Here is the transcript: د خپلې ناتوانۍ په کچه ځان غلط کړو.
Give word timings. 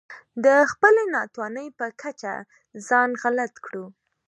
د 0.43 0.45
خپلې 0.71 1.03
ناتوانۍ 1.15 1.67
په 1.79 1.85
کچه 2.01 2.33
ځان 2.87 3.09
غلط 3.23 3.53
کړو. 3.65 3.85